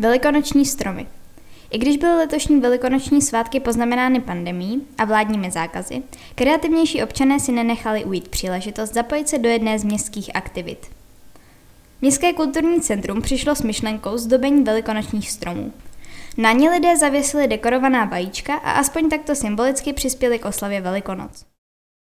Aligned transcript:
Velikonoční 0.00 0.66
stromy. 0.66 1.06
I 1.70 1.78
když 1.78 1.96
byly 1.96 2.12
letošní 2.16 2.60
velikonoční 2.60 3.22
svátky 3.22 3.60
poznamenány 3.60 4.20
pandemí 4.20 4.86
a 4.98 5.04
vládními 5.04 5.50
zákazy, 5.50 6.02
kreativnější 6.34 7.02
občané 7.02 7.40
si 7.40 7.52
nenechali 7.52 8.04
ujít 8.04 8.28
příležitost 8.28 8.94
zapojit 8.94 9.28
se 9.28 9.38
do 9.38 9.48
jedné 9.48 9.78
z 9.78 9.84
městských 9.84 10.36
aktivit. 10.36 10.86
Městské 12.00 12.32
kulturní 12.32 12.80
centrum 12.80 13.22
přišlo 13.22 13.54
s 13.54 13.62
myšlenkou 13.62 14.16
zdobení 14.18 14.64
velikonočních 14.64 15.30
stromů. 15.30 15.72
Na 16.36 16.52
ně 16.52 16.70
lidé 16.70 16.96
zavěsili 16.96 17.48
dekorovaná 17.48 18.04
vajíčka 18.04 18.54
a 18.54 18.70
aspoň 18.70 19.08
takto 19.08 19.34
symbolicky 19.34 19.92
přispěli 19.92 20.38
k 20.38 20.44
oslavě 20.44 20.80
Velikonoc. 20.80 21.49